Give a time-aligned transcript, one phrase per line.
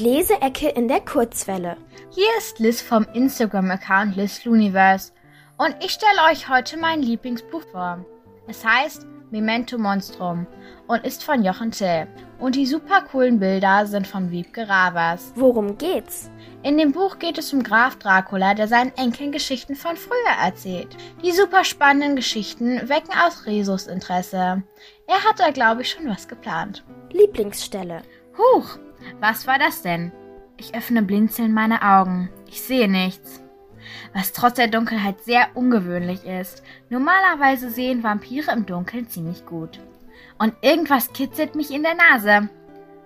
[0.00, 1.76] Leseecke in der Kurzwelle.
[2.10, 5.12] Hier ist Liz vom Instagram-Account LizLuniverse
[5.56, 8.04] und ich stelle euch heute mein Lieblingsbuch vor.
[8.46, 10.46] Es heißt Memento Monstrum
[10.86, 12.06] und ist von Jochen Till.
[12.38, 15.32] Und die super coolen Bilder sind von Wiebke Ravers.
[15.34, 16.30] Worum geht's?
[16.62, 20.96] In dem Buch geht es um Graf Dracula, der seinen Enkeln Geschichten von früher erzählt.
[21.24, 24.62] Die super spannenden Geschichten wecken aus Resus Interesse.
[25.08, 26.84] Er hat da, glaube ich, schon was geplant.
[27.10, 28.02] Lieblingsstelle.
[28.36, 28.78] Huch,
[29.20, 30.12] was war das denn?
[30.56, 32.30] Ich öffne blinzelnd meine Augen.
[32.48, 33.42] Ich sehe nichts.
[34.12, 36.62] Was trotz der Dunkelheit sehr ungewöhnlich ist.
[36.90, 39.80] Normalerweise sehen Vampire im Dunkeln ziemlich gut.
[40.38, 42.48] Und irgendwas kitzelt mich in der Nase.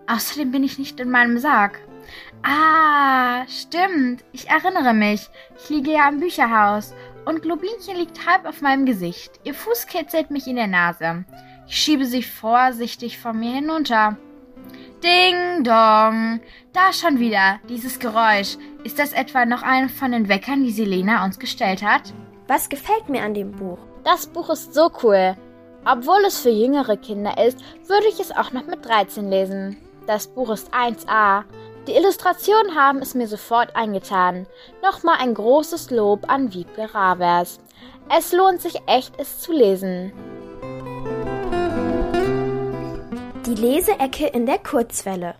[0.06, 1.78] Außerdem bin ich nicht in meinem Sarg.
[2.42, 4.24] Ah, stimmt.
[4.32, 5.28] Ich erinnere mich.
[5.58, 6.94] Ich liege ja im Bücherhaus.
[7.24, 9.40] Und Globinchen liegt halb auf meinem Gesicht.
[9.44, 11.24] Ihr Fuß kitzelt mich in der Nase.
[11.68, 14.16] Ich schiebe sie vorsichtig von mir hinunter.
[15.02, 16.40] Ding dong.
[16.72, 17.58] Da schon wieder.
[17.68, 18.56] Dieses Geräusch.
[18.84, 22.14] Ist das etwa noch ein von den Weckern, die Selena uns gestellt hat?
[22.46, 23.78] Was gefällt mir an dem Buch?
[24.04, 25.36] Das Buch ist so cool.
[25.84, 29.76] Obwohl es für jüngere Kinder ist, würde ich es auch noch mit 13 lesen.
[30.06, 31.44] Das Buch ist 1a.
[31.88, 34.46] Die Illustrationen haben es mir sofort eingetan.
[34.84, 37.58] Nochmal ein großes Lob an Wiebke Ravers.
[38.08, 40.12] Es lohnt sich echt, es zu lesen.
[43.52, 45.34] Die Leseecke in der Kurzwelle.